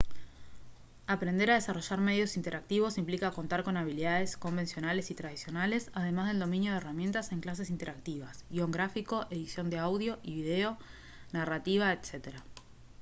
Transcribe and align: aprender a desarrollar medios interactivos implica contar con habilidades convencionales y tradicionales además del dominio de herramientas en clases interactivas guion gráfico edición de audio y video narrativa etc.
aprender 1.15 1.51
a 1.51 1.55
desarrollar 1.61 2.01
medios 2.09 2.35
interactivos 2.39 2.97
implica 2.97 3.29
contar 3.39 3.61
con 3.63 3.77
habilidades 3.77 4.35
convencionales 4.35 5.11
y 5.11 5.15
tradicionales 5.21 5.91
además 5.93 6.27
del 6.29 6.39
dominio 6.39 6.71
de 6.71 6.79
herramientas 6.79 7.31
en 7.31 7.39
clases 7.39 7.69
interactivas 7.69 8.43
guion 8.49 8.71
gráfico 8.71 9.27
edición 9.29 9.69
de 9.69 9.77
audio 9.77 10.17
y 10.23 10.33
video 10.33 10.79
narrativa 11.33 11.93
etc. 11.93 12.33